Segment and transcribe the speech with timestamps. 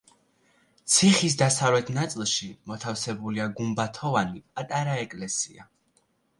[0.93, 5.71] ციხის დასავლეთ ნაწილში მოთავსებულია გუმბათოვანი პატარა ეკლესია.